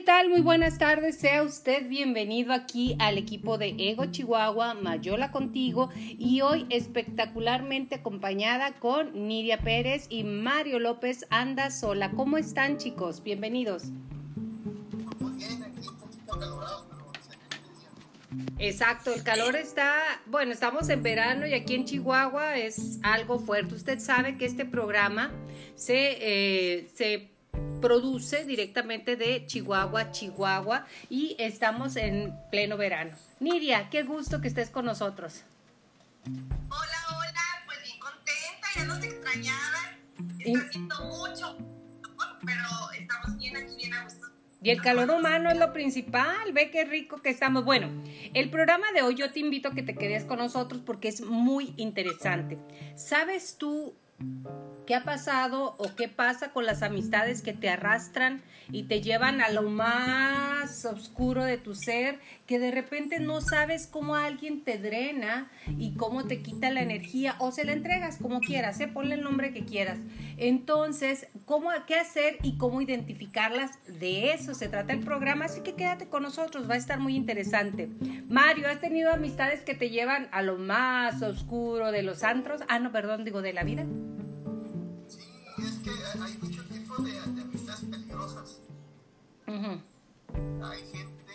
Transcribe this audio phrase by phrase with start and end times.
[0.00, 0.30] ¿qué tal?
[0.30, 1.18] Muy buenas tardes.
[1.18, 8.72] Sea usted bienvenido aquí al equipo de Ego Chihuahua, Mayola contigo y hoy espectacularmente acompañada
[8.78, 12.12] con Nidia Pérez y Mario López Anda Sola.
[12.12, 13.22] ¿Cómo están chicos?
[13.22, 13.88] Bienvenidos.
[18.58, 23.74] Exacto, el calor está, bueno, estamos en verano y aquí en Chihuahua es algo fuerte.
[23.74, 25.30] Usted sabe que este programa
[25.74, 27.28] se, eh, se
[27.80, 33.12] produce directamente de Chihuahua, Chihuahua y estamos en pleno verano.
[33.40, 35.44] Nidia, qué gusto que estés con nosotros.
[36.24, 39.98] Hola, hola, pues bien contenta, ya nos extrañaban.
[40.38, 41.56] Está haciendo mucho,
[42.44, 44.26] pero estamos bien aquí, bien a gusto.
[44.62, 47.64] Y el calor humano es lo principal, ve qué rico que estamos.
[47.64, 47.88] Bueno,
[48.34, 51.22] el programa de hoy yo te invito a que te quedes con nosotros porque es
[51.22, 52.58] muy interesante.
[52.94, 53.94] ¿Sabes tú
[54.90, 59.40] ¿Qué ha pasado o qué pasa con las amistades que te arrastran y te llevan
[59.40, 64.78] a lo más oscuro de tu ser, que de repente no sabes cómo alguien te
[64.78, 68.88] drena y cómo te quita la energía o se la entregas como quieras, ¿eh?
[68.88, 70.00] ponle el nombre que quieras.
[70.38, 73.78] Entonces, ¿cómo, ¿qué hacer y cómo identificarlas?
[73.86, 77.14] De eso se trata el programa, así que quédate con nosotros, va a estar muy
[77.14, 77.88] interesante.
[78.28, 82.62] Mario, ¿has tenido amistades que te llevan a lo más oscuro de los antros?
[82.68, 83.86] Ah, no, perdón, digo, de la vida.
[89.62, 91.34] Hay gente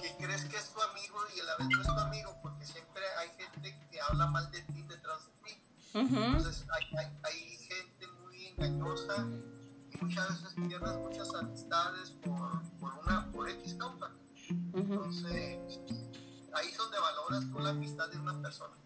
[0.00, 2.64] que crees que es tu amigo y a la vez no es tu amigo, porque
[2.64, 5.60] siempre hay gente que habla mal de ti detrás de ti.
[5.94, 9.26] Entonces hay, hay, hay, gente muy engañosa
[9.92, 14.10] y muchas veces pierdes muchas amistades por, por una por X causa.
[14.48, 15.58] Entonces
[16.54, 18.76] ahí es donde valoras tú la amistad de una persona.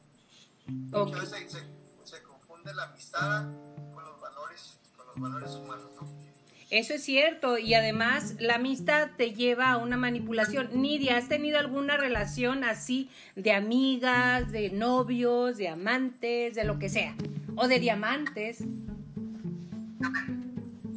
[0.93, 1.13] Okay.
[1.13, 3.45] Muchas veces se, se confunde la amistad
[3.93, 5.91] con los valores, con los valores humanos.
[6.01, 6.36] ¿no?
[6.69, 10.69] Eso es cierto y además la amistad te lleva a una manipulación.
[10.83, 16.89] Nidia, ¿has tenido alguna relación así de amigas, de novios, de amantes, de lo que
[16.89, 17.15] sea?
[17.55, 18.59] O de diamantes.
[18.59, 18.67] Sí,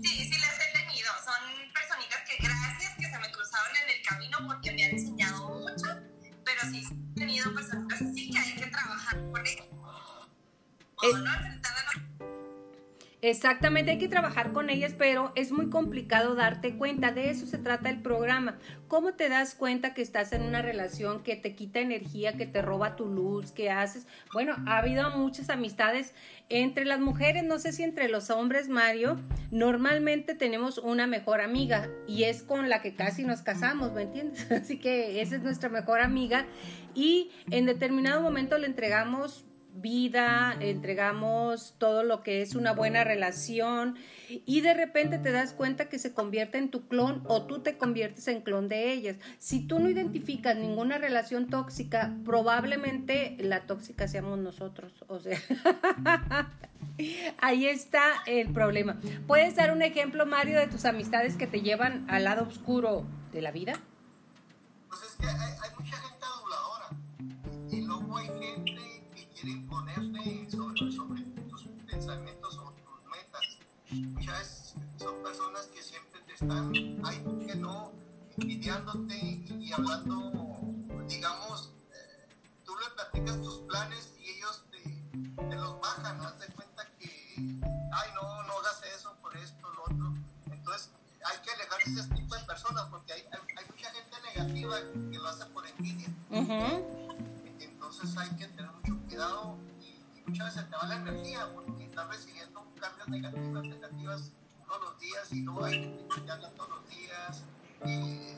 [0.08, 1.08] sí las he tenido.
[1.24, 1.36] Son
[1.72, 6.00] personitas que gracias que se me cruzaron en el camino porque me han enseñado mucho,
[6.44, 6.82] pero sí
[7.16, 9.66] he tenido personas así que hay que trabajar por ello.
[9.72, 11.49] O Eh, no
[13.22, 17.12] Exactamente, hay que trabajar con ellas, pero es muy complicado darte cuenta.
[17.12, 18.58] De eso se trata el programa.
[18.88, 22.62] ¿Cómo te das cuenta que estás en una relación que te quita energía, que te
[22.62, 24.08] roba tu luz, que haces?
[24.32, 26.14] Bueno, ha habido muchas amistades
[26.48, 29.20] entre las mujeres, no sé si entre los hombres, Mario.
[29.52, 34.50] Normalmente tenemos una mejor amiga y es con la que casi nos casamos, ¿me entiendes?
[34.52, 36.46] Así que esa es nuestra mejor amiga
[36.96, 39.46] y en determinado momento le entregamos
[39.82, 43.96] vida, entregamos todo lo que es una buena relación
[44.30, 47.78] y de repente te das cuenta que se convierte en tu clon o tú te
[47.78, 49.18] conviertes en clon de ellas.
[49.38, 54.94] Si tú no identificas ninguna relación tóxica, probablemente la tóxica seamos nosotros.
[55.08, 55.40] O sea,
[57.42, 59.00] ahí está el problema.
[59.28, 63.42] ¿Puedes dar un ejemplo, Mario, de tus amistades que te llevan al lado oscuro de
[63.42, 63.74] la vida?
[64.88, 66.26] Pues es que hay, hay mucha gente
[76.42, 76.72] están,
[77.24, 77.92] ¿por qué no?
[78.38, 80.32] envidiándote y, hablando,
[81.06, 82.28] digamos, eh,
[82.66, 84.80] tú le platicas tus planes y ellos te,
[85.44, 89.84] te los bajan, haz de cuenta que, ay, no, no hagas eso por esto, lo
[89.84, 90.14] otro.
[90.46, 90.90] Entonces,
[91.26, 94.76] hay que alejarse de ese tipo de personas porque hay, hay, hay mucha gente negativa
[95.12, 96.08] que lo hace por envidia.
[97.60, 101.84] Entonces hay que tener mucho cuidado y, y muchas veces te va la energía porque
[101.84, 104.32] estás recibiendo cambios negativas, negativas
[104.70, 107.44] todos los días y luego hay que te habla todos los días
[107.86, 108.38] eh,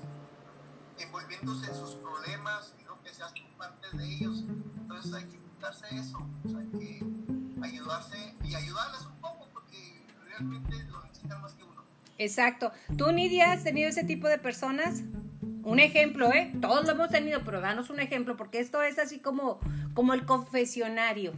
[0.97, 4.43] envolviéndose en sus problemas y no que seas tú parte de ellos.
[4.77, 7.03] Entonces hay que quitarse eso, o sea, hay que
[7.61, 11.83] ayudarse y ayudarles un poco porque realmente lo necesitan más que uno.
[12.17, 12.71] Exacto.
[12.97, 15.01] ¿Tú, Nidia, has tenido ese tipo de personas?
[15.63, 16.53] Un ejemplo, ¿eh?
[16.61, 19.59] Todos lo hemos tenido, pero danos un ejemplo, porque esto es así como,
[19.93, 21.33] como el confesionario.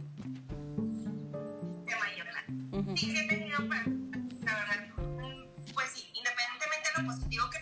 [1.84, 2.96] de Mayola.
[2.96, 3.58] Sí he tenido,
[7.02, 7.58] positivo que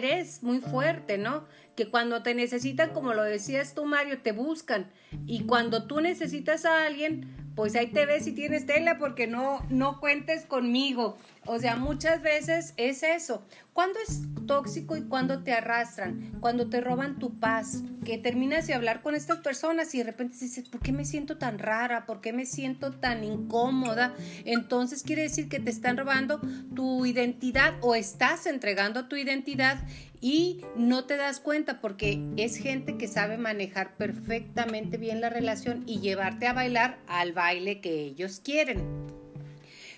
[0.00, 1.44] interés muy fuerte, ¿no?
[1.76, 4.90] Que cuando te necesitan, como lo decías tú, Mario, te buscan.
[5.26, 9.64] Y cuando tú necesitas a alguien, pues ahí te ves si tienes tela porque no,
[9.68, 11.16] no cuentes conmigo.
[11.46, 13.42] O sea, muchas veces es eso.
[13.72, 16.38] ¿Cuándo es tóxico y cuándo te arrastran?
[16.40, 20.36] Cuando te roban tu paz, que terminas de hablar con estas personas y de repente
[20.38, 22.04] dices, ¿por qué me siento tan rara?
[22.04, 24.14] ¿Por qué me siento tan incómoda?
[24.44, 26.40] Entonces quiere decir que te están robando
[26.74, 29.78] tu identidad o estás entregando tu identidad
[30.20, 35.84] y no te das cuenta porque es gente que sabe manejar perfectamente bien la relación
[35.86, 38.82] y llevarte a bailar al baile que ellos quieren.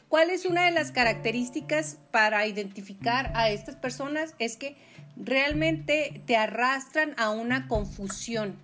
[0.09, 4.35] ¿Cuál es una de las características para identificar a estas personas?
[4.39, 4.77] Es que
[5.17, 8.57] realmente te arrastran a una confusión.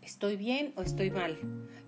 [0.00, 1.38] ¿Estoy bien o estoy mal?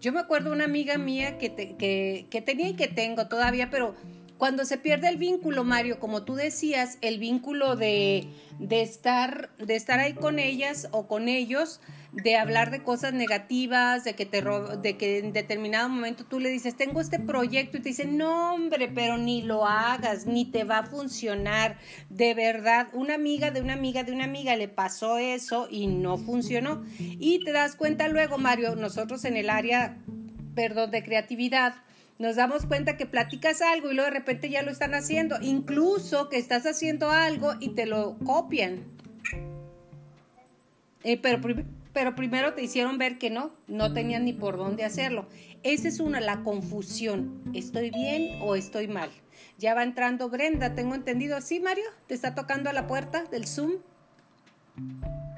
[0.00, 3.94] Yo me acuerdo una amiga mía que, que, tenía y que tengo todavía, pero
[4.38, 8.28] cuando se pierde el vínculo, Mario, como tú decías, el vínculo de,
[8.60, 11.80] de, estar, de estar ahí con ellas o con ellos,
[12.12, 14.42] de hablar de cosas negativas, de que te
[14.80, 18.54] de que en determinado momento tú le dices, tengo este proyecto y te dicen, no
[18.54, 21.76] hombre, pero ni lo hagas, ni te va a funcionar.
[22.08, 26.16] De verdad, una amiga de una amiga de una amiga le pasó eso y no
[26.16, 26.84] funcionó.
[26.98, 29.98] Y te das cuenta luego, Mario, nosotros en el área,
[30.54, 31.74] perdón, de creatividad,
[32.18, 36.28] nos damos cuenta que platicas algo y luego de repente ya lo están haciendo, incluso
[36.28, 38.84] que estás haciendo algo y te lo copian.
[41.04, 41.40] Eh, pero
[41.92, 45.26] pero primero te hicieron ver que no, no tenían ni por dónde hacerlo.
[45.64, 47.42] Esa es una, la confusión.
[47.54, 49.10] ¿Estoy bien o estoy mal?
[49.58, 51.40] Ya va entrando Brenda, tengo entendido.
[51.40, 51.86] ¿Sí, Mario?
[52.06, 53.72] ¿Te está tocando a la puerta del Zoom?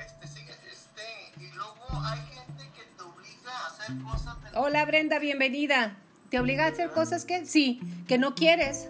[0.04, 4.36] Este, sí, este, y luego hay gente que te obliga a hacer cosas.
[4.54, 5.96] Hola, Brenda, bienvenida.
[6.30, 8.88] ¿Te obliga a hacer cosas que sí, que no quieres?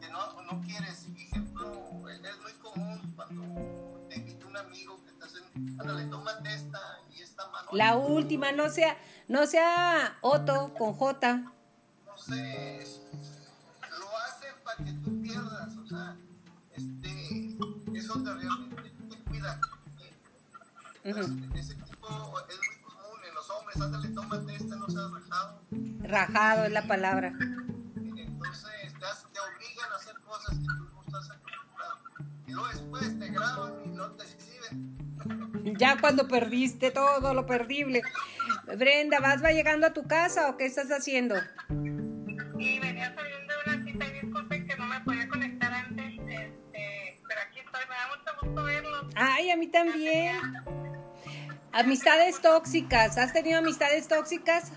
[0.00, 1.06] Que no, no quieres.
[1.16, 5.80] Ejemplo, es muy común cuando te invita un amigo que estás en.
[5.80, 6.96] Ándale, tómate esta
[7.72, 8.96] la última, no sea,
[9.28, 11.36] no sea Otto con J.
[11.36, 12.86] No sé,
[13.98, 16.16] lo hacen para que tú pierdas, o sea,
[16.76, 19.60] este, es donde realmente te cuida.
[21.04, 22.65] Ese tipo es
[23.84, 25.60] ándale, tómate no seas rajado.
[26.00, 27.28] Rajado es la palabra.
[27.28, 31.96] Entonces te, te obligan a hacer cosas que tú no estás acostumbrado.
[32.46, 34.24] Y luego después te graban y no te
[35.78, 38.02] ya cuando perdiste todo lo perdible.
[38.78, 41.34] Brenda, ¿vas va llegando a tu casa o qué estás haciendo?
[42.58, 47.20] Sí, venía saliendo de una cita y disculpen que no me podía conectar antes, este,
[47.28, 49.08] pero aquí estoy, me da mucho gusto verlo.
[49.14, 50.36] Ay, a mí también.
[51.76, 54.72] Amistades tóxicas, ¿has tenido amistades tóxicas?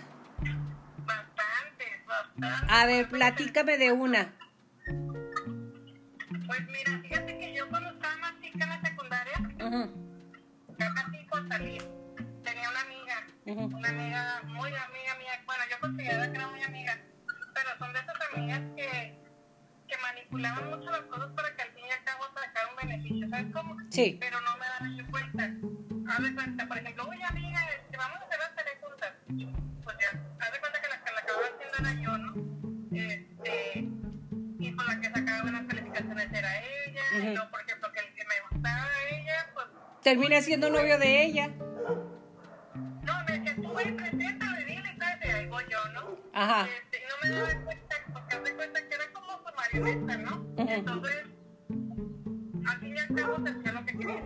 [1.06, 2.70] Bastantes, bastantes.
[2.70, 4.34] A ver, platícame de una.
[6.46, 9.88] Pues mira, fíjate que yo cuando estaba más chica en la secundaria, uh
[10.78, 11.82] ya casi por salir,
[12.44, 16.98] tenía una amiga, una amiga, muy amiga mía, bueno, yo consideraba que era muy amiga,
[17.54, 19.16] pero son de esas amigas que,
[19.88, 23.30] que manipulaban mucho las cosas para que al fin y al cabo sacar un beneficio,
[23.30, 23.78] ¿sabes cómo?
[23.90, 24.18] Sí.
[24.20, 25.50] Pero no me ni cuenta.
[26.10, 28.50] Haz de cuenta, por ejemplo, oye amiga, este, vamos a hacer las
[28.82, 29.14] juntas.
[29.84, 30.10] Pues ya,
[30.40, 32.34] haz de cuenta que la que la acababa haciendo era yo, ¿no?
[32.98, 33.90] Este,
[34.60, 38.14] y con la que sacaba buenas calificaciones era ella, y yo, por ejemplo, que el
[38.16, 39.68] que me gustaba a ella, pues
[40.02, 41.48] termina siendo novio de ella.
[41.48, 46.18] No, me decía, tú ven, preséntale, dile, y ahí voy yo, ¿no?
[46.34, 46.68] Ajá.
[46.68, 50.46] Este, y no me daba cuenta, porque me cuenta que era como su marioneta, ¿no?
[50.58, 51.26] Entonces,
[52.68, 54.24] al fin y al cabo se hacía lo que quería.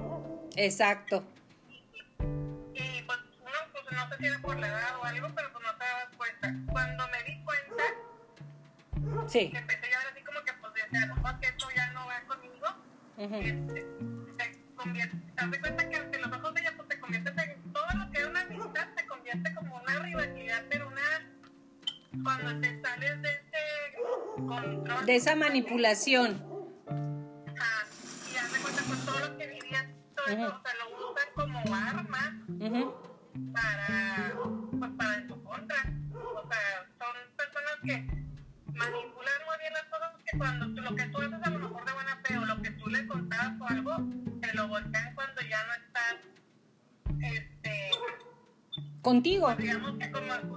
[0.56, 1.26] Exacto.
[4.04, 6.54] No sé si era por la edad o algo, pero pues no te dabas cuenta.
[6.72, 7.84] Cuando me di cuenta,
[9.28, 9.52] sí.
[9.54, 12.22] empecé ya a ver así como que, pues, decía, no, que esto ya no va
[12.28, 12.68] conmigo.
[13.18, 13.88] este,
[14.76, 15.18] convierte,
[15.52, 18.22] te cuenta que ante los ojos de ella pues te conviertes en todo lo que
[18.22, 21.02] es una amistad, se convierte como una rivalidad, pero una
[22.24, 25.06] cuando te sales de ese control.
[25.06, 26.44] De esa manipulación.
[27.58, 27.88] Ajá,
[28.32, 31.28] y haz de cuenta pues todo lo que vivías, todo eso, o sea, lo usan
[31.36, 32.13] como arma
[49.24, 49.56] contigo.
[49.58, 50.53] Digamos que como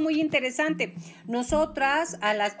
[0.00, 0.94] muy interesante.
[1.26, 2.56] Nosotras, a las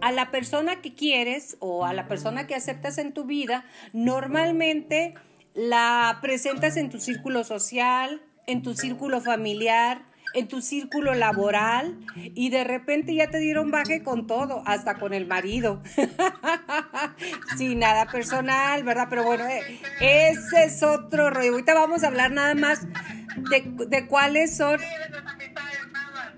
[0.00, 5.14] a la persona que quieres o a la persona que aceptas en tu vida, normalmente
[5.54, 10.02] la presentas en tu círculo social, en tu círculo familiar,
[10.32, 15.12] en tu círculo laboral y de repente ya te dieron baje con todo, hasta con
[15.12, 15.82] el marido.
[17.56, 19.08] Sin nada personal, ¿verdad?
[19.10, 21.52] Pero bueno, eh, ese es otro rollo.
[21.52, 22.86] Ahorita vamos a hablar nada más
[23.50, 24.80] de, de cuáles son...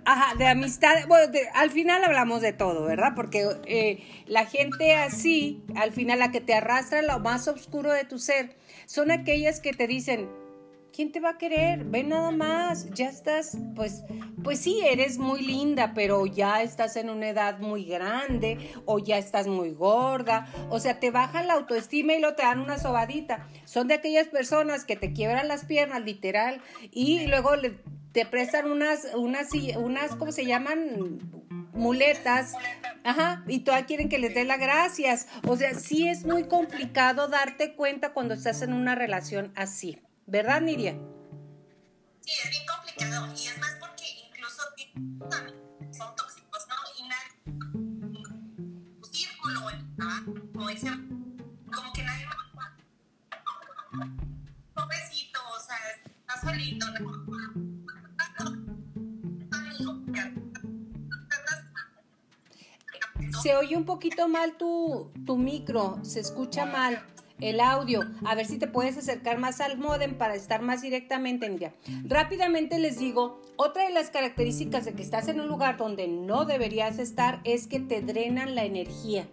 [0.05, 1.07] Ajá, de amistad.
[1.07, 3.13] Bueno, al final hablamos de todo, ¿verdad?
[3.15, 8.05] Porque eh, la gente así, al final la que te arrastra lo más oscuro de
[8.05, 8.57] tu ser,
[8.87, 10.29] son aquellas que te dicen,
[10.93, 11.85] ¿quién te va a querer?
[11.85, 14.03] Ve nada más, ya estás, pues,
[14.43, 19.19] pues sí, eres muy linda, pero ya estás en una edad muy grande o ya
[19.19, 23.49] estás muy gorda, o sea, te bajan la autoestima y lo te dan una sobadita.
[23.65, 27.53] Son de aquellas personas que te quiebran las piernas, literal, y luego
[28.13, 31.21] te prestan unas, unas, unas, ¿cómo se llaman?
[31.73, 32.53] muletas,
[33.03, 35.27] ajá, y todas quieren que les dé las gracias.
[35.47, 39.99] O sea, sí es muy complicado darte cuenta cuando estás en una relación así.
[40.27, 40.99] ¿Verdad, Nidia?
[42.21, 44.63] Sí, es bien complicado y es más porque incluso
[45.91, 46.75] son tóxicos, ¿no?
[46.97, 47.09] Y
[49.01, 49.71] tu círculo,
[50.71, 52.73] ese, como que nadie más.
[54.75, 55.77] Pobrecito, o sea,
[56.21, 56.87] está solito,
[63.43, 67.05] Se oye un poquito mal tu, tu micro, se escucha mal
[67.41, 68.03] el audio.
[68.25, 71.75] A ver si te puedes acercar más al modem para estar más directamente en ella.
[72.05, 76.45] Rápidamente les digo, otra de las características de que estás en un lugar donde no
[76.45, 79.27] deberías estar es que te drenan la energía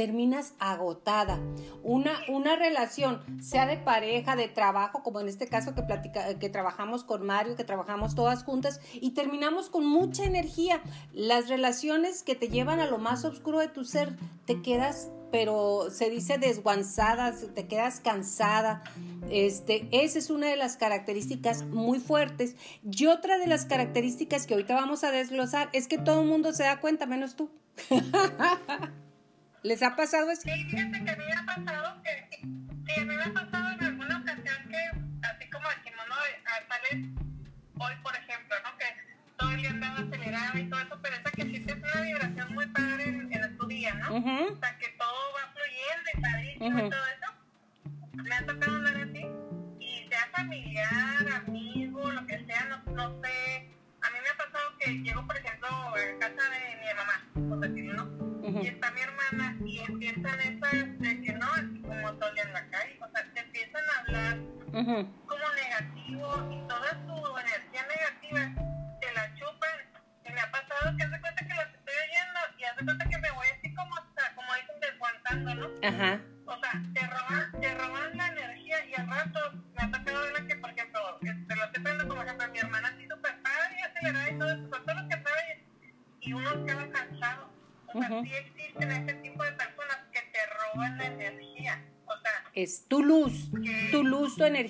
[0.00, 1.38] terminas agotada.
[1.82, 6.48] Una, una relación, sea de pareja, de trabajo, como en este caso que, platica, que
[6.48, 10.80] trabajamos con Mario, que trabajamos todas juntas y terminamos con mucha energía.
[11.12, 14.16] Las relaciones que te llevan a lo más oscuro de tu ser,
[14.46, 18.82] te quedas pero se dice desguanzada, te quedas cansada.
[19.30, 22.56] Este, esa es una de las características muy fuertes.
[22.82, 26.52] Y otra de las características que ahorita vamos a desglosar es que todo el mundo
[26.52, 27.50] se da cuenta, menos tú.
[29.62, 30.42] ¿Les ha pasado eso?
[30.42, 32.46] Sí, fíjate que me ha pasado que,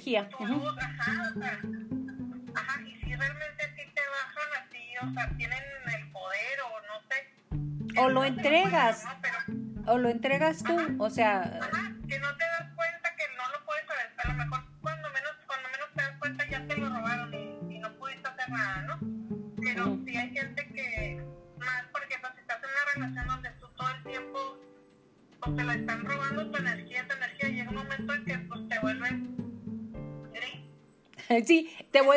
[0.01, 0.29] luz, tu energía.
[0.29, 1.59] Tu luz, ajá, o sea,
[2.55, 5.59] ajá, y si realmente sí te bajan así, o sea, tienen
[5.95, 8.01] el poder o no sé.
[8.01, 9.05] O lo entregas.
[9.87, 11.50] o lo entregas tú, o sea.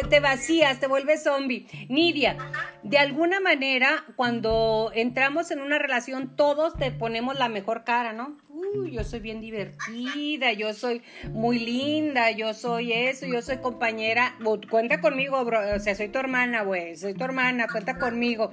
[0.01, 1.67] Te, vacías, te vuelves zombie.
[1.89, 2.38] Nidia,
[2.83, 8.38] de alguna manera, cuando entramos en una relación, todos te ponemos la mejor cara, ¿no?
[8.50, 14.35] Uy, yo soy bien divertida, yo soy muy linda, yo soy eso, yo soy compañera.
[14.69, 15.75] Cuenta conmigo, bro.
[15.75, 18.51] O sea, soy tu hermana, güey, soy tu hermana, cuenta conmigo.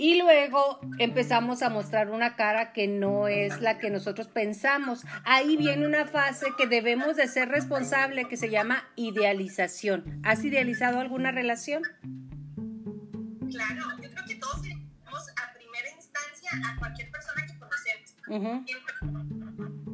[0.00, 5.04] Y luego empezamos a mostrar una cara que no es la que nosotros pensamos.
[5.24, 10.22] Ahí viene una fase que debemos de ser responsable que se llama idealización.
[10.24, 11.82] ¿Has idealizado alguna relación?
[13.50, 18.64] Claro, yo creo que todos tenemos a primera instancia a cualquier persona que conocemos.
[18.66, 19.89] Siempre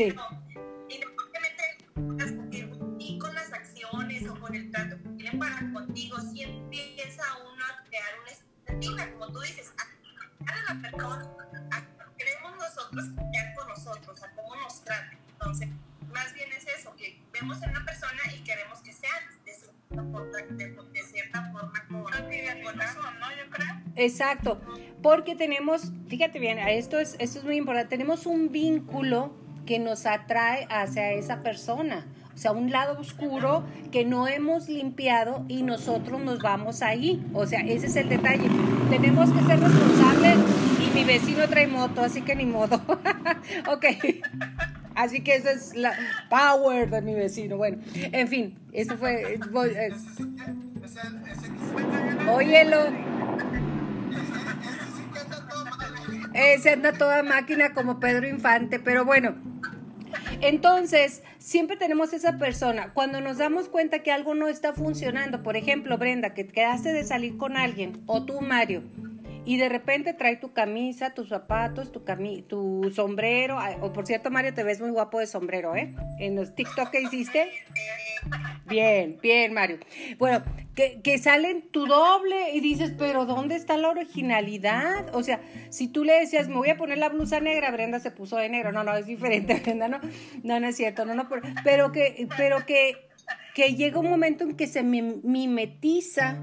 [0.00, 0.14] Sí.
[0.88, 1.76] Independientemente
[2.98, 7.62] y con las acciones o con el trato que tienen para contigo, si empieza uno
[7.66, 7.84] a
[10.46, 11.30] a la persona,
[12.16, 15.18] queremos nosotros cambiar con nosotros, a cómo nos trata.
[15.32, 15.68] Entonces,
[16.10, 19.10] más bien es eso, que vemos en una persona y queremos que sea
[19.44, 21.72] de cierta forma, de, de cierta forma
[22.74, 23.30] nosotros, ¿no?
[23.36, 23.82] Yo creo.
[23.96, 24.62] Exacto,
[25.02, 29.39] porque tenemos, fíjate bien, esto es, esto es muy importante, tenemos un vínculo
[29.70, 32.04] que nos atrae hacia esa persona.
[32.34, 33.62] O sea, un lado oscuro
[33.92, 37.24] que no hemos limpiado y nosotros nos vamos ahí.
[37.34, 38.50] O sea, ese es el detalle.
[38.90, 40.38] Tenemos que ser responsables
[40.84, 42.82] y mi vecino trae moto, así que ni modo.
[43.72, 43.86] ok.
[44.96, 45.92] Así que esa es la
[46.28, 47.56] power de mi vecino.
[47.56, 49.38] Bueno, en fin, eso fue...
[49.52, 49.92] voy, eh,
[52.28, 52.76] óyelo.
[56.34, 59.48] Eh, se anda toda máquina como Pedro Infante, pero bueno.
[60.42, 62.92] Entonces, siempre tenemos esa persona.
[62.94, 67.04] Cuando nos damos cuenta que algo no está funcionando, por ejemplo, Brenda, que quedaste de
[67.04, 68.82] salir con alguien, o tú, Mario,
[69.44, 72.02] y de repente trae tu camisa, tus zapatos, tu,
[72.48, 75.94] tu sombrero, o por cierto, Mario, te ves muy guapo de sombrero, ¿eh?
[76.18, 77.50] En los TikTok que hiciste.
[78.66, 79.78] Bien, bien, Mario.
[80.18, 80.42] Bueno,
[80.74, 85.14] que, que salen tu doble y dices, pero ¿dónde está la originalidad?
[85.14, 88.10] O sea, si tú le decías, me voy a poner la blusa negra, Brenda se
[88.10, 88.72] puso de negro.
[88.72, 90.00] No, no, es diferente, Brenda, no,
[90.42, 93.08] no, no es cierto, no, no, pero, pero que, pero que,
[93.54, 96.38] que llega un momento en que se mim- mimetiza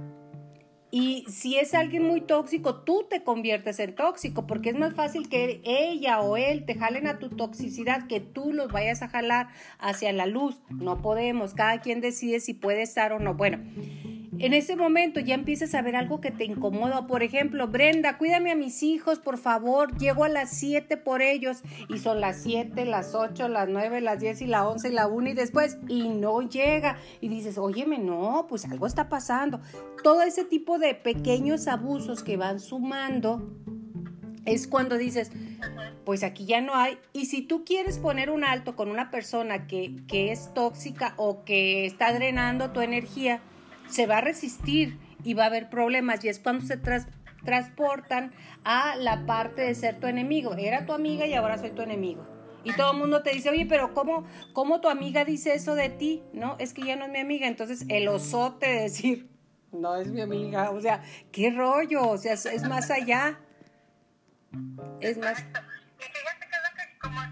[0.90, 5.28] y si es alguien muy tóxico, tú te conviertes en tóxico, porque es más fácil
[5.28, 9.50] que ella o él te jalen a tu toxicidad que tú los vayas a jalar
[9.80, 10.62] hacia la luz.
[10.70, 13.34] No podemos, cada quien decide si puede estar o no.
[13.34, 13.60] Bueno,
[14.40, 17.08] en ese momento ya empiezas a ver algo que te incomoda.
[17.08, 19.98] Por ejemplo, Brenda, cuídame a mis hijos, por favor.
[19.98, 24.20] Llego a las 7 por ellos y son las 7, las 8, las 9, las
[24.20, 26.98] 10 y la 11 y la 1 y después y no llega.
[27.22, 29.60] Y dices, óyeme, no, pues algo está pasando.
[30.04, 33.50] Todo ese tipo de pequeños abusos que van sumando
[34.46, 35.32] es cuando dices,
[36.06, 36.98] pues aquí ya no hay.
[37.12, 41.44] Y si tú quieres poner un alto con una persona que, que es tóxica o
[41.44, 43.42] que está drenando tu energía,
[43.90, 46.24] se va a resistir y va a haber problemas.
[46.24, 47.08] Y es cuando se tras-
[47.44, 48.32] transportan
[48.64, 50.54] a la parte de ser tu enemigo.
[50.56, 52.28] Era tu amiga y ahora soy tu enemigo.
[52.64, 55.90] Y todo el mundo te dice, oye, pero ¿cómo, ¿cómo tu amiga dice eso de
[55.90, 56.24] ti?
[56.34, 57.48] No, es que ya no es mi amiga.
[57.48, 59.30] Entonces el osote de decir,
[59.72, 60.72] no es mi amiga.
[60.72, 62.10] O sea, qué rollo.
[62.10, 63.40] O sea, es, más allá.
[65.00, 65.40] Es más...
[65.40, 65.62] Exacto.
[66.00, 66.48] Y fíjate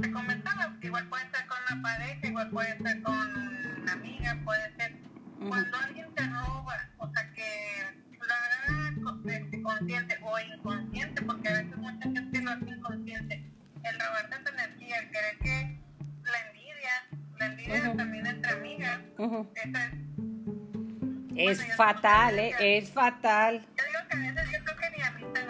[0.01, 5.04] que comentaba, igual puede con una pareja, igual puede con una amiga, puede ser
[5.49, 7.83] cuando alguien te roba, o sea, que
[8.17, 13.51] lo haga co- este, consciente o inconsciente, porque a veces mucha gente lo hace inconsciente,
[13.83, 15.79] el robarte tu energía, el querer que
[16.23, 16.91] la envidia,
[17.39, 19.47] la envidia también entre amigas, eso
[21.35, 22.55] es Es fatal, ¿eh?
[22.59, 23.61] Es fatal.
[23.77, 25.41] Yo digo que a veces yo creo que ni amistad,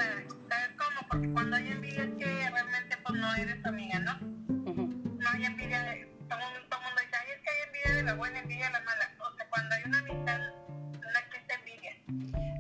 [0.50, 1.08] ¿sabes cómo?
[1.10, 4.20] Porque cuando hay envidia es que realmente pues no eres amiga, ¿no?
[4.20, 6.06] No hay envidia de...
[6.28, 8.74] Todo todo el mundo dice, ay, es que hay envidia de la buena, envidia de
[8.74, 9.15] la mala.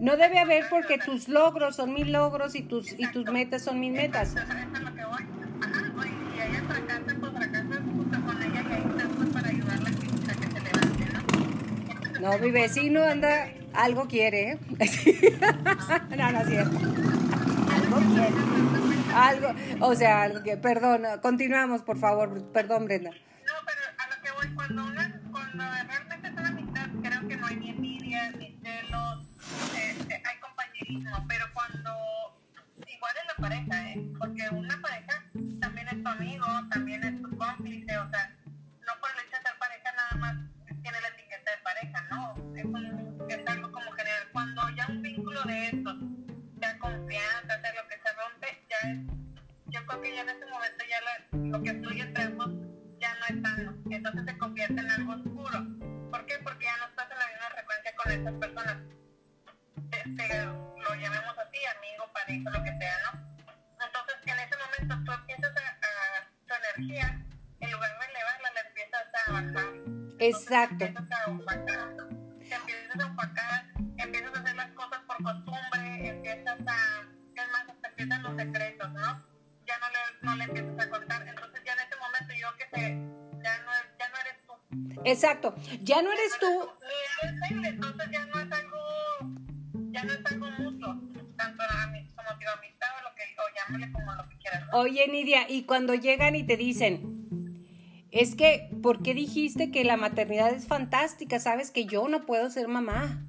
[0.05, 3.79] No debe haber porque tus logros son mis logros y tus, y tus metas son
[3.79, 4.35] mis metas.
[4.35, 5.23] Entonces, eso es lo que voy.
[5.63, 9.89] Ajá, oye, y ella fracasa, pues fracasa junto con ella y ahí estás para ayudarla
[9.89, 12.29] a que, a que se levante, ¿no?
[12.29, 14.59] No, mi vecino anda, algo quiere, ¿eh?
[16.15, 16.77] no, no es cierto.
[17.73, 18.35] Algo quiere.
[19.15, 19.47] Algo,
[19.79, 23.09] o sea, algo que, perdón, continuamos, por favor, perdón, Brenda.
[58.15, 58.77] Con esas personas.
[59.91, 63.35] Este, lo llamemos así, amigo, pareja, lo que sea, ¿no?
[63.85, 67.25] Entonces en ese momento tú empiezas a, a tu energía,
[67.59, 69.75] en lugar de elevarla, la empiezas a bajar.
[69.75, 70.85] Entonces, Exacto.
[70.85, 71.95] Empiezas a opacar,
[72.39, 73.65] te empiezas a opacar,
[73.97, 77.01] empiezas a hacer las cosas por costumbre, empiezas a,
[77.35, 79.25] es más, hasta empiezan los secretos, ¿no?
[79.67, 82.65] Ya no le, no le empiezas a contar, entonces ya en ese momento yo que
[82.69, 82.81] sé,
[83.43, 85.01] ya no, ya no eres tú.
[85.03, 85.55] Exacto.
[85.81, 86.69] Ya no eres tú.
[94.85, 97.01] Oye, Nidia, y cuando llegan y te dicen,
[98.11, 101.39] es que, ¿por qué dijiste que la maternidad es fantástica?
[101.39, 103.25] Sabes que yo no puedo ser mamá.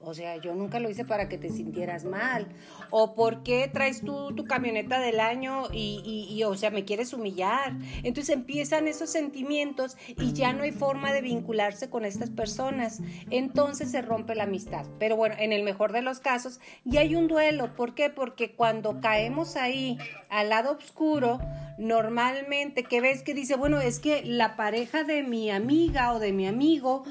[0.00, 2.48] O sea, yo nunca lo hice para que te sintieras mal.
[2.90, 7.12] O por qué traes tú tu camioneta del año y, y, o sea, me quieres
[7.12, 7.72] humillar.
[8.02, 13.00] Entonces empiezan esos sentimientos y ya no hay forma de vincularse con estas personas.
[13.30, 14.86] Entonces se rompe la amistad.
[14.98, 17.74] Pero bueno, en el mejor de los casos, y hay un duelo.
[17.74, 18.10] ¿Por qué?
[18.10, 19.98] Porque cuando caemos ahí
[20.28, 21.38] al lado oscuro,
[21.78, 26.32] normalmente, que ves que dice, bueno, es que la pareja de mi amiga o de
[26.32, 27.04] mi amigo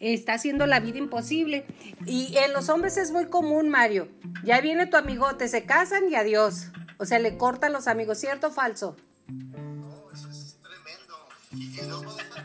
[0.00, 1.66] está haciendo la vida imposible.
[2.06, 4.08] Y en los hombres es muy común, Mario.
[4.44, 6.66] Ya viene tu amigote, se casan y adiós.
[6.98, 8.96] O sea, le cortan los amigos, ¿cierto o falso?
[9.28, 11.14] No, eso es tremendo.
[11.52, 12.44] Y, luego deja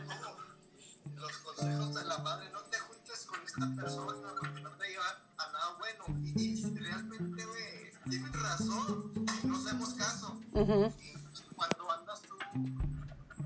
[1.16, 5.04] los consejos de la madre, no te juntes con esta persona porque no te lleva
[5.38, 6.20] a nada bueno.
[6.36, 10.40] Y, y realmente, güey, tienes razón, no hacemos caso.
[10.52, 12.36] y cuando andas tú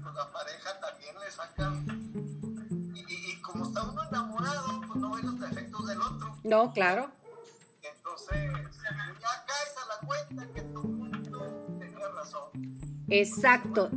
[0.02, 2.43] con la pareja también le sacan
[3.88, 6.36] está uno enamorado, pues no ve los defectos del otro.
[6.44, 7.10] No, claro.
[7.82, 8.52] Entonces,
[9.20, 12.50] ya caes a la cuenta que tu mundo tenía razón.
[13.08, 13.90] Exacto.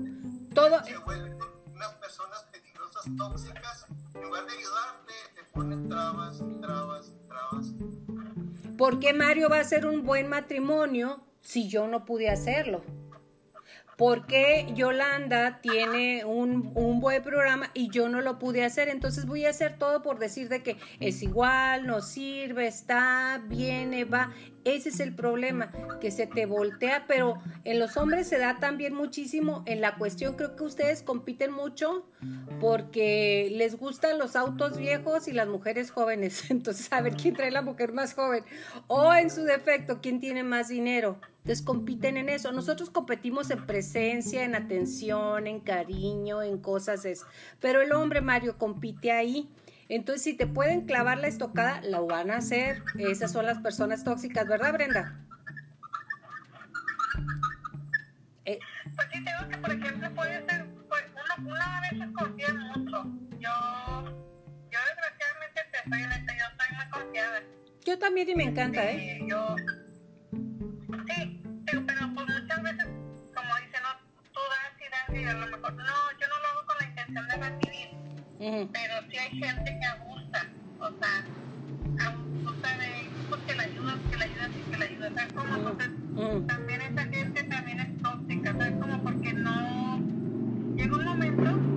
[0.54, 0.84] Todo.
[0.84, 1.38] Se vuelven
[1.73, 7.67] unas personas peligrosas, tóxicas, en lugar de ayudarte, te ponen trabas, trabas, trabas.
[8.78, 12.84] ¿Por qué Mario va a ser un buen matrimonio si yo no pude hacerlo?
[13.98, 18.90] ¿Por qué Yolanda tiene un, buen programa y yo no lo pude hacer?
[18.90, 24.06] Entonces voy a hacer todo por decir de que es igual, no sirve, está, viene,
[24.06, 24.32] va.
[24.66, 28.94] Ese es el problema, que se te voltea, pero en los hombres se da también
[28.94, 32.06] muchísimo en la cuestión, creo que ustedes compiten mucho
[32.60, 36.44] porque les gustan los autos viejos y las mujeres jóvenes.
[36.52, 38.44] Entonces, a ver quién trae la mujer más joven.
[38.88, 41.20] O en su defecto, quién tiene más dinero.
[41.48, 42.52] Entonces compiten en eso.
[42.52, 47.26] Nosotros competimos en presencia, en atención, en cariño, en cosas eso.
[47.62, 49.50] Pero el hombre, Mario, compite ahí.
[49.88, 52.84] Entonces, si te pueden clavar la estocada, la van a hacer.
[53.00, 55.26] Esas son las personas tóxicas, ¿verdad, Brenda?
[58.44, 58.60] Eh.
[58.94, 61.04] Pues sí, tengo que, por ejemplo, puede ser, pues,
[61.38, 63.06] uno, una vez se confía mucho.
[63.40, 63.50] Yo,
[64.70, 67.40] yo desgraciadamente te soy honesta, yo soy muy confiada.
[67.86, 69.22] Yo también y me encanta, ¿eh?
[69.30, 69.56] Yo,
[71.08, 71.37] sí,
[75.08, 75.86] a lo mejor, no,
[76.20, 80.46] yo no lo hago con la intención de recibir, pero sí hay gente que abusa,
[80.80, 85.13] o sea, abusa de, pues que la ayudas, que la ayudas y que la ayudas,
[85.15, 85.56] ¿sabes cómo?
[85.56, 89.04] Entonces, también esa gente también es tóxica, ¿sabes cómo?
[89.04, 90.00] Porque no,
[90.76, 91.77] llega un momento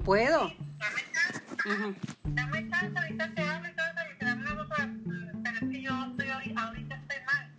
[0.00, 0.52] no puedo.
[0.78, 1.42] dame chance.
[1.66, 3.82] Uh Dame chance, ahorita te hablo eso.
[4.14, 4.88] Y te dame una cosa.
[5.42, 7.54] Pero es que yo estoy ahorita estoy mal.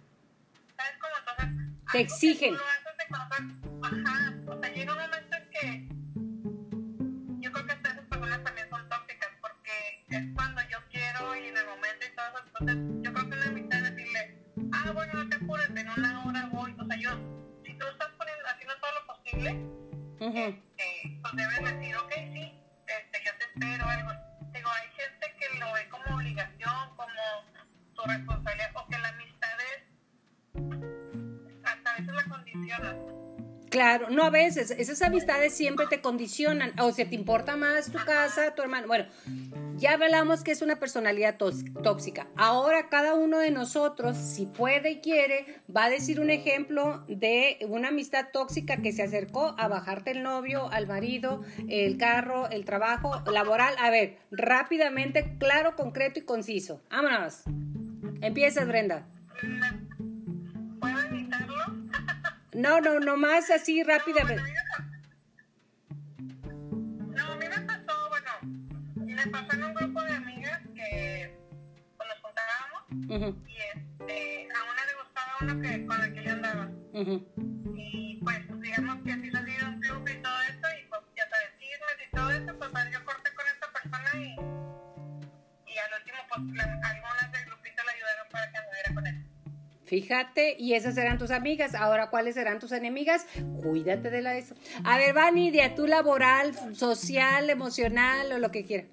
[0.77, 1.13] ¿Sabes cómo?
[1.19, 2.55] Entonces, te exigen.
[2.55, 2.80] Ajá.
[34.43, 38.87] Veces, esas amistades siempre te condicionan, o sea, te importa más tu casa, tu hermano,
[38.87, 39.05] bueno,
[39.77, 42.25] ya hablamos que es una personalidad tóxica.
[42.35, 47.59] Ahora cada uno de nosotros, si puede y quiere, va a decir un ejemplo de
[47.69, 52.65] una amistad tóxica que se acercó a bajarte el novio, al marido, el carro, el
[52.65, 53.75] trabajo laboral.
[53.77, 56.81] A ver, rápidamente, claro, concreto y conciso.
[56.89, 57.43] Vámonos.
[58.21, 59.05] Empiezas, Brenda.
[62.53, 64.43] No, no, nomás así rápidamente.
[69.25, 71.37] me pasó en un grupo de amigas que
[71.97, 76.31] pues, nos juntábamos y este, a una le gustaba uno que, con el que yo
[76.31, 77.50] andaba.
[89.91, 91.75] Fíjate, y esas eran tus amigas.
[91.75, 93.25] Ahora, ¿cuáles serán tus enemigas?
[93.61, 94.55] Cuídate de la eso.
[94.85, 98.87] A ver, Vani, de tu laboral, social, emocional o lo que quieras.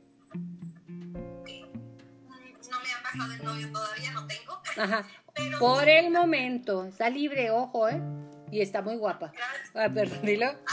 [3.15, 4.61] del novio todavía, no tengo.
[4.77, 5.07] Ajá.
[5.61, 8.03] Por el momento, está libre, ojo, ¿eh?
[8.51, 9.31] Y está muy guapa.
[9.75, 10.53] A ver, dilo.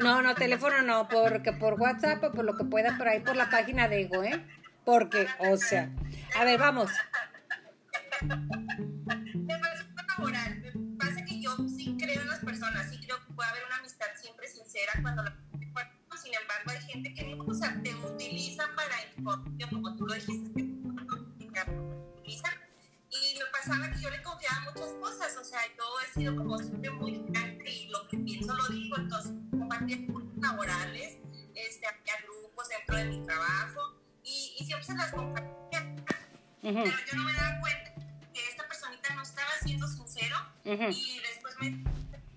[0.00, 3.34] No, no, teléfono no, porque por WhatsApp o por lo que pueda por ahí, por
[3.34, 4.44] la página de Ego, ¿eh?
[4.84, 5.90] Porque, o sea,
[6.36, 6.90] a ver, vamos.
[8.22, 10.60] Me parece laboral.
[10.60, 13.76] Me pasa que yo sí creo en las personas, sí creo que puede haber una
[13.76, 15.36] amistad siempre sincera cuando la
[16.26, 20.14] sin embargo hay gente que no, o sea, te utiliza para información, como tú lo
[20.14, 22.52] dijiste, que utilizan.
[23.10, 26.58] Y me pasaba que yo le confiaba muchas cosas, o sea, yo he sido como
[26.58, 31.18] siempre muy franca y lo que pienso lo digo, entonces compartía grupos laborales,
[31.54, 35.94] este, había grupos dentro de mi trabajo y, y siempre se las compartía.
[36.62, 36.82] Uh -huh.
[36.82, 37.85] Pero yo no me daba cuenta
[39.26, 40.94] estaba siendo sincero uh -huh.
[40.94, 41.82] y después me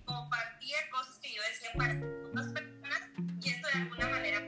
[0.04, 1.94] compartía cosas que yo decía para
[2.28, 3.00] otras personas
[3.40, 4.40] y esto de alguna manera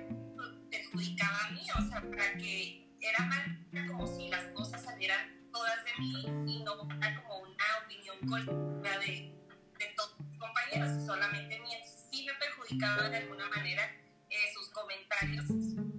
[0.70, 5.50] perjudicaba a mí, o sea, para que era mal, era como si las cosas salieran
[5.52, 9.34] todas de mí y no era como una opinión colectiva de,
[9.78, 11.78] de todos mis compañeros y solamente mía.
[12.10, 13.84] Sí me perjudicaba de alguna manera
[14.30, 15.44] eh, sus comentarios,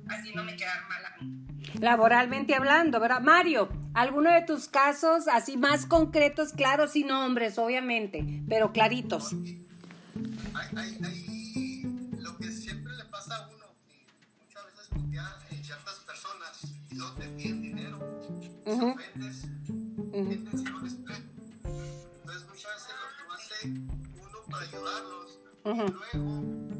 [0.07, 1.45] haciéndome quedar mal a mí.
[1.79, 3.21] Laboralmente hablando, ¿verdad?
[3.21, 9.33] Mario, ¿alguno de tus casos así más concretos, claros, sin nombres, obviamente, pero claritos?
[9.33, 11.81] Hay, hay, hay
[12.19, 13.99] lo que siempre le pasa a uno, que
[14.45, 16.61] muchas veces confía en ciertas personas
[16.91, 17.97] y no te piden dinero,
[18.65, 18.93] uh -huh.
[18.93, 20.33] ofendes, uh -huh.
[20.33, 25.87] intenciones, entonces muchas veces lo que hace uno para ayudarlos, uh -huh.
[25.89, 26.72] y luego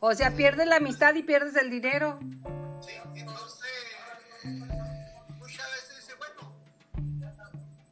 [0.00, 2.18] O sea, pierdes la amistad y pierdes el dinero.
[2.86, 4.44] Sí, entonces
[5.38, 6.54] muchas veces dice, bueno,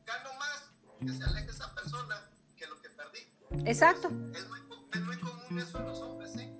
[0.05, 2.23] gano más que se aleje esa persona
[2.57, 3.69] que lo que perdí.
[3.69, 4.09] Exacto.
[4.09, 4.61] Es muy,
[4.93, 6.53] es muy común eso en los hombres, ¿eh?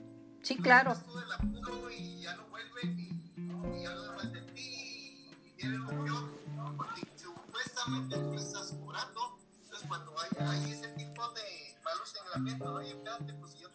[0.43, 0.97] Sí, claro.
[0.97, 5.79] Tú del apuro y ya no vuelven y, y ya no de ti y viene
[5.79, 9.39] lo peor, porque supuestamente tú estás curando.
[9.63, 13.71] Entonces, cuando hay, hay ese tipo de malos señalamientos, oye, espérate, pues si yo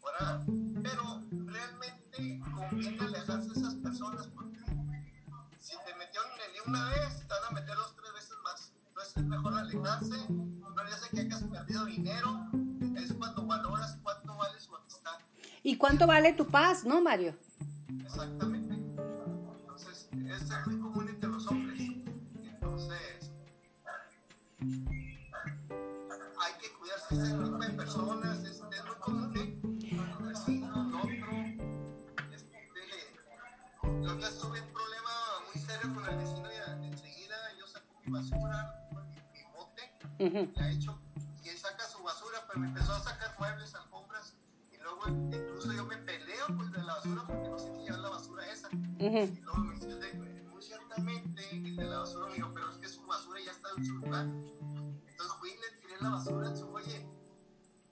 [0.00, 0.44] te ayudé, ahora,
[0.82, 4.58] pero realmente conviene alejarse de esas personas porque
[5.60, 8.72] si te metieron en el una vez, te van a meter dos tres veces más.
[8.88, 12.40] Entonces es mejor alejarse, no le hace que hayas perdido dinero,
[12.96, 15.18] es cuando valoras cuánto vale su amistad.
[15.62, 17.34] ¿Y cuánto vale tu paz, no, Mario?
[18.04, 18.74] Exactamente.
[18.74, 21.80] Entonces, es muy común entre los hombres.
[21.80, 23.30] Entonces,
[26.38, 27.59] hay que cuidarse de
[40.20, 40.76] uh -huh.
[40.76, 40.98] hecho,
[41.42, 44.34] y él saca su basura, pero me empezó a sacar muebles, alfombras,
[44.70, 48.00] y luego incluso yo me peleo pues, de la basura porque no sé qué llevar
[48.00, 48.68] la basura esa.
[48.68, 49.38] Uh -huh.
[49.38, 50.14] Y luego me dice,
[50.50, 53.68] muy ciertamente, el de la basura me dijo, pero es que su basura ya está
[53.76, 54.26] en su lugar.
[54.26, 57.06] Entonces fui y le tiré la basura en su, oye,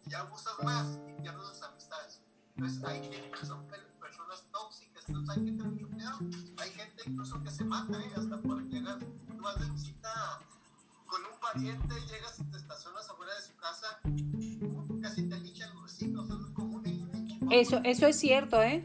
[0.06, 2.20] ya abusas más y pierdes las amistades.
[2.56, 3.66] Entonces hay gente que son
[4.00, 6.18] personas tóxicas, entonces hay que tener mucho cuidado.
[6.58, 8.12] Hay gente incluso que se mata, ¿eh?
[8.16, 10.40] hasta por llegar, tú vas de visita
[11.08, 14.00] con un pariente, llegas y te estacionas afuera de su casa,
[15.02, 16.86] casi te lichan los vecinos, es muy común.
[16.86, 17.60] ¿eh?
[17.60, 18.84] Eso, eso es cierto, ¿eh?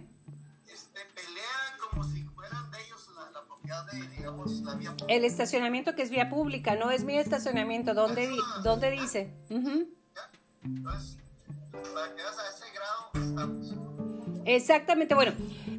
[0.68, 5.14] Este, pelean como si fueran de ellos la, la propiedad de, digamos, la vía pública.
[5.14, 9.34] El estacionamiento que es vía pública, no es mi estacionamiento, ¿dónde, di ¿dónde dice?
[9.50, 9.88] Uh -huh.
[10.64, 11.18] Entonces,
[11.72, 13.74] para que a ese grado estamos.
[14.46, 15.34] Exactamente, bueno,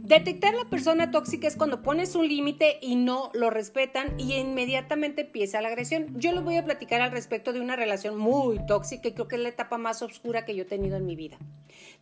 [0.04, 5.22] detectar la persona tóxica es cuando pones un límite y no lo respetan y inmediatamente
[5.22, 6.20] empieza la agresión.
[6.20, 9.36] Yo les voy a platicar al respecto de una relación muy tóxica y creo que
[9.36, 11.38] es la etapa más oscura que yo he tenido en mi vida.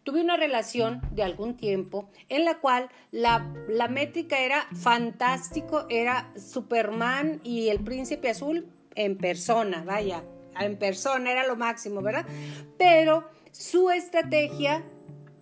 [0.02, 6.32] Tuve una relación de algún tiempo en la cual la, la métrica era fantástico, era
[6.36, 10.24] Superman y el príncipe azul en persona, vaya,
[10.60, 12.26] en persona era lo máximo, ¿verdad?
[12.76, 14.82] Pero su estrategia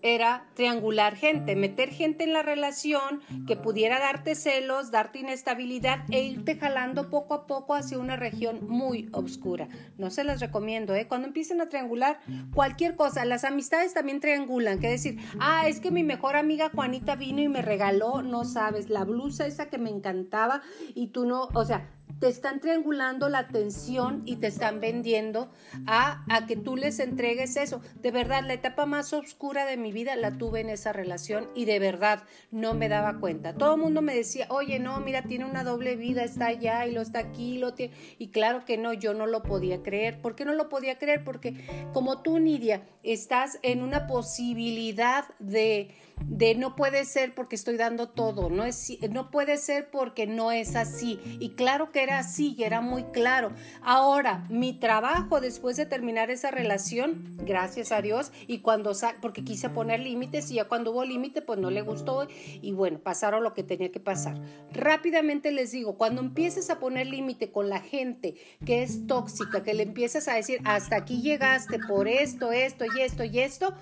[0.03, 6.23] era triangular gente, meter gente en la relación que pudiera darte celos, darte inestabilidad e
[6.23, 9.69] irte jalando poco a poco hacia una región muy oscura.
[9.99, 11.07] No se las recomiendo, ¿eh?
[11.07, 12.21] Cuando empiecen a triangular
[12.55, 17.17] cualquier cosa, las amistades también triangulan, que decir, ah, es que mi mejor amiga Juanita
[17.17, 20.63] vino y me regaló, no sabes, la blusa esa que me encantaba
[20.95, 25.51] y tú no, o sea, te están triangulando la atención y te están vendiendo
[25.87, 27.81] a, a, que tú les entregues eso.
[28.01, 31.65] De verdad, la etapa más oscura de mi vida la tuve en esa relación y
[31.65, 33.55] de verdad no me daba cuenta.
[33.55, 36.93] Todo el mundo me decía, oye, no, mira, tiene una doble vida, está allá y
[36.93, 37.95] lo está aquí, lo tiene.
[38.19, 40.21] Y claro que no, yo no lo podía creer.
[40.21, 41.25] ¿Por qué no lo podía creer?
[41.25, 41.55] Porque
[41.93, 45.95] como tú, Nidia, estás en una posibilidad de
[46.27, 50.53] de no puede ser porque estoy dando todo, no, es, no puede ser porque no
[50.53, 51.21] es así.
[51.41, 53.53] Y claro que era así y era muy claro.
[53.83, 59.69] Ahora, mi trabajo después de terminar esa relación, gracias a Dios, y cuando porque quise
[59.71, 62.27] poner límites y ya cuando hubo límite, pues no le gustó
[62.63, 64.41] y bueno, pasaron lo que tenía que pasar.
[64.73, 69.75] Rápidamente les digo, cuando empieces a poner límite con la gente que es tóxica, que
[69.75, 73.75] le empiezas a decir, hasta aquí llegaste por esto, esto y esto y esto,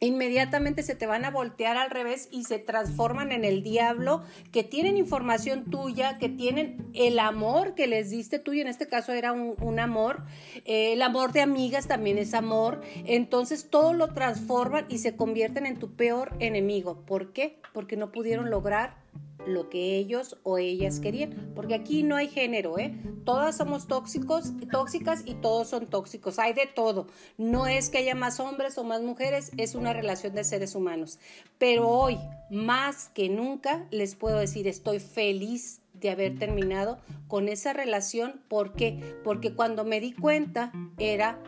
[0.00, 4.62] inmediatamente se te van a voltear al revés y se transforman en el diablo, que
[4.62, 9.12] tienen información tuya, que tienen el amor que les diste tú, y en este caso
[9.12, 10.22] era un, amor,
[10.64, 15.66] eh, el amor de amigas también es amor, entonces todo lo transforman y se convierten
[15.66, 17.02] en tu peor enemigo.
[17.06, 17.60] ¿Por qué?
[17.72, 19.07] Porque no pudieron lograr
[19.46, 22.94] lo que ellos o ellas querían, porque aquí no hay género, ¿eh?
[23.24, 27.06] Todas somos tóxicos, tóxicas y todos son tóxicos, hay de todo.
[27.36, 31.18] No es que haya más hombres o más mujeres, es una relación de seres humanos.
[31.58, 32.18] Pero hoy,
[32.50, 38.40] más que nunca, les puedo decir, estoy feliz de haber terminado con esa relación.
[38.48, 39.16] ¿Por qué?
[39.24, 41.40] Porque cuando me di cuenta era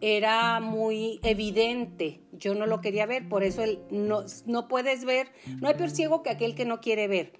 [0.00, 2.20] era muy evidente.
[2.32, 5.90] Yo no lo quería ver, por eso él no, no puedes ver, no hay peor
[5.90, 7.32] ciego que aquel que no quiere ver.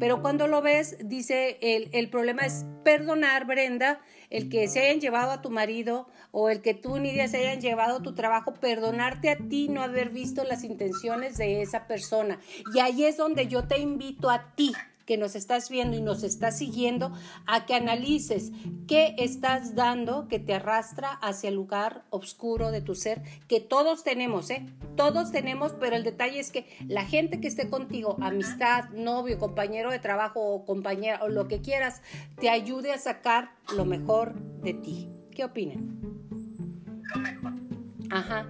[0.00, 4.00] Pero cuando lo ves, dice, el, el, problema es perdonar, Brenda,
[4.30, 7.60] el que se hayan llevado a tu marido o el que tú, Nidia, se hayan
[7.60, 12.40] llevado tu trabajo, perdonarte a ti, no haber visto las intenciones de esa persona.
[12.74, 14.72] Y ahí es donde yo te invito a ti,
[15.06, 17.12] que nos estás viendo y nos estás siguiendo
[17.46, 18.52] a que analices
[18.86, 24.04] qué estás dando que te arrastra hacia el lugar oscuro de tu ser, que todos
[24.04, 24.66] tenemos, ¿eh?
[24.96, 29.90] Todos tenemos, pero el detalle es que la gente que esté contigo, amistad, novio, compañero
[29.90, 32.02] de trabajo o compañera o lo que quieras,
[32.40, 35.08] te ayude a sacar lo mejor de ti.
[35.30, 36.00] ¿Qué opinan?
[37.14, 37.52] Lo mejor.
[38.10, 38.46] Ajá.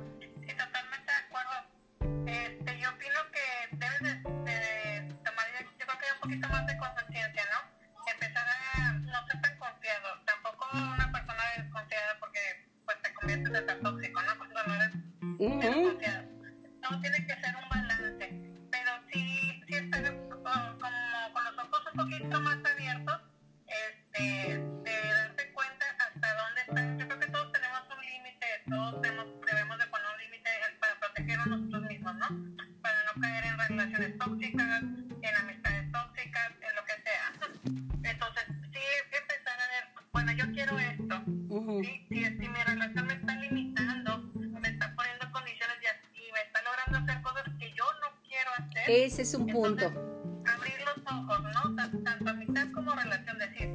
[48.86, 49.86] Ese es un punto.
[49.86, 51.74] abrir los ojos, ¿no?
[51.74, 53.38] Tanto, tanto amistad como relación.
[53.38, 53.68] Decir,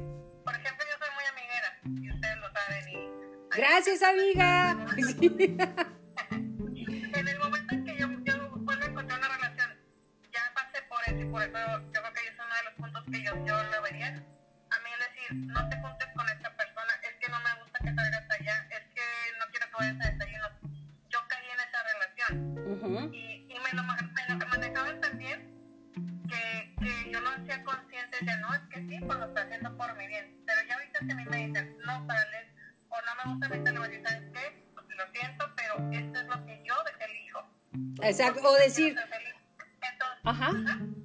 [0.44, 2.88] por ejemplo, yo soy muy amiguera, y ustedes lo saben.
[2.88, 3.08] Y,
[3.56, 4.76] Gracias, amiga.
[7.18, 9.70] en el momento en que yo, yo vuelvo a encontrar una relación,
[10.32, 12.22] ya pasé por eso y por eso yo creo que
[13.12, 16.51] que yo, yo lo vería, a mí decir, no te juntes con esta
[38.22, 38.96] Exacto, o decir...
[38.96, 40.50] Entonces, Ajá.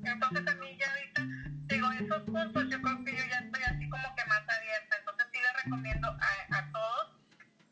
[0.03, 1.27] Entonces a mí ya ahorita
[1.67, 4.95] digo, esos puntos yo creo que yo ya estoy así como que más abierta.
[4.99, 7.17] Entonces sí les recomiendo a, a todos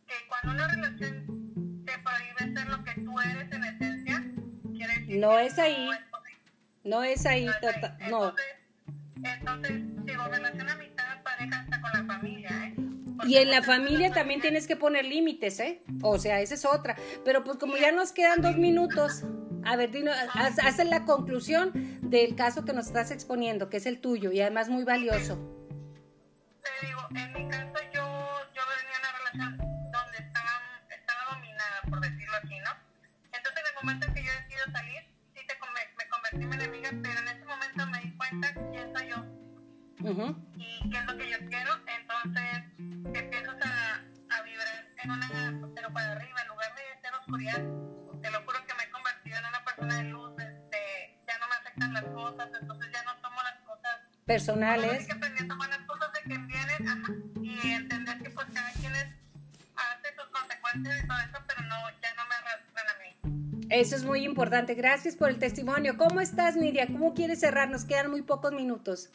[0.08, 4.24] que cuando una relación te prohíbe ser lo que tú eres en esencia,
[4.74, 5.90] quiere decir no es ahí.
[6.84, 7.54] No es ahí, no.
[7.54, 7.74] Es ahí.
[7.74, 8.28] Tota, no.
[8.28, 8.46] Entonces,
[9.24, 12.76] entonces, digo, relación amistad, pareja, hasta con la familia, ¿eh?
[13.24, 15.82] y en la familia también tienes que poner límites, ¿eh?
[16.02, 16.96] O sea, esa es otra.
[17.24, 19.24] Pero pues como ya nos quedan dos minutos,
[19.66, 23.86] a ver, Dino, haz, haz, la conclusión del caso que nos estás exponiendo, que es
[23.86, 25.38] el tuyo y además muy valioso.
[26.62, 28.04] Te digo, en mi caso yo,
[28.54, 32.72] yo venía una relación donde estaba, estaba dominada, por decirlo así, ¿no?
[33.34, 35.02] Entonces, en el momento en que yo decido salir,
[35.34, 35.56] sí te,
[35.98, 39.18] me, convertí en enemiga, pero en ese momento me di cuenta quién soy yo.
[39.98, 40.45] Qué
[54.36, 55.00] personales.
[55.00, 58.48] Hay que aprender a tomar las cosas de quien vienen ajá, y entender que pues
[58.54, 59.06] cada quien es,
[59.76, 63.68] hace sus consecuencias y todo eso, pero no, ya no me arrastran a mí.
[63.70, 64.74] Eso es muy importante.
[64.74, 65.98] Gracias por el testimonio.
[65.98, 66.88] ¿Cómo estás, Nidia?
[66.88, 67.70] ¿Cómo quieres cerrar?
[67.70, 69.10] Nos quedan muy pocos minutos.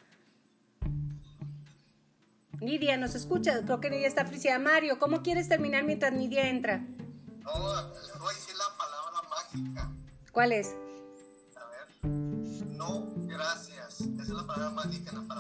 [2.61, 3.63] Nidia, ¿nos escucha?
[3.65, 4.59] Creo que Nidia está friciada.
[4.59, 6.79] Mario, ¿cómo quieres terminar mientras Nidia entra?
[6.79, 9.91] No, voy a decir la palabra mágica.
[10.33, 10.75] ¿Cuál es?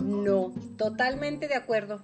[0.00, 2.00] No, totalmente de acuerdo.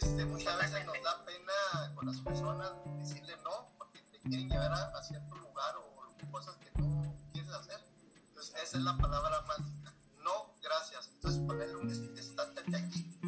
[0.00, 4.72] Este, muchas veces nos da pena con las personas decirle no, porque te quieren llevar
[4.72, 7.80] a, a cierto lugar o cosas que no quieres hacer.
[8.28, 9.92] Entonces, esa es la palabra mágica.
[10.22, 11.08] No, gracias.
[11.14, 13.18] Entonces, ponerle un estándar aquí.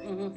[0.00, 0.06] ¿sí?
[0.06, 0.32] Ujú.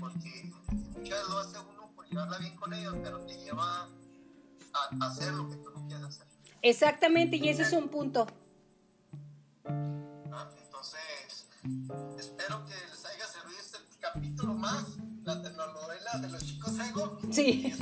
[0.00, 5.04] Porque muchas veces lo hace uno por llevarla bien con ellos, pero te lleva a,
[5.04, 6.26] a hacer lo que tú no quieres hacer.
[6.62, 8.26] Exactamente, y ese es un punto.
[12.18, 14.84] Espero que les haya servido este capítulo más,
[15.22, 17.20] la telenovela de los chicos ego.
[17.30, 17.72] Sí.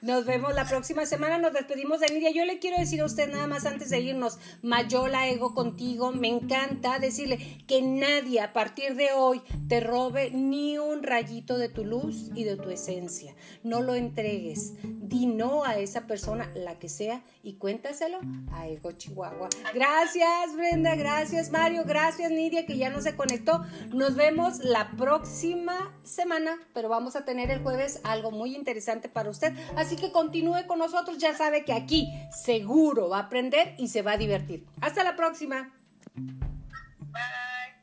[0.00, 2.30] Nos vemos la próxima semana, nos despedimos de Nidia.
[2.30, 6.28] Yo le quiero decir a usted nada más antes de irnos, Mayola Ego contigo, me
[6.28, 11.84] encanta decirle que nadie a partir de hoy te robe ni un rayito de tu
[11.84, 13.34] luz y de tu esencia.
[13.62, 18.20] No lo entregues, di no a esa persona, la que sea, y cuéntaselo
[18.52, 19.48] a Ego Chihuahua.
[19.74, 23.64] Gracias Brenda, gracias Mario, gracias Nidia que ya no se conectó.
[23.92, 29.30] Nos vemos la próxima semana, pero vamos a tener el jueves algo muy interesante para
[29.30, 29.52] usted.
[29.76, 34.02] Así que continúe con nosotros, ya sabe que aquí seguro va a aprender y se
[34.02, 34.66] va a divertir.
[34.80, 35.72] Hasta la próxima.
[36.14, 37.78] Bye.